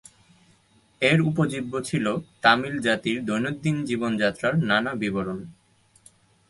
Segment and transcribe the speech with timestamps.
[1.01, 2.05] এর উপজীব্য ছিল
[2.41, 5.39] তামিল জাতির দৈনন্দিন জীবনযাত্রার নানা বিবরণ।